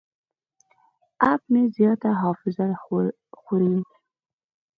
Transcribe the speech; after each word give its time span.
اپ 1.31 1.41
مې 1.51 1.61
زیاته 1.75 2.09
حافظه 2.21 2.67
خوري. 3.41 3.77